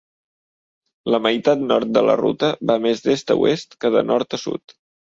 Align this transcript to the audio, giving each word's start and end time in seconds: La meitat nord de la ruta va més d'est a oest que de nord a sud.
La 1.15 1.19
meitat 1.27 1.61
nord 1.73 1.93
de 1.99 2.05
la 2.09 2.17
ruta 2.25 2.53
va 2.73 2.81
més 2.89 3.07
d'est 3.11 3.35
a 3.37 3.41
oest 3.47 3.81
que 3.87 3.97
de 3.99 4.07
nord 4.15 4.41
a 4.41 4.47
sud. 4.49 4.81